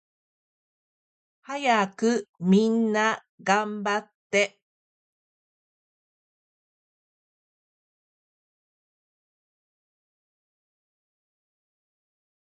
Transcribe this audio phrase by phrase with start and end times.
[1.41, 4.57] はやくみんながんばって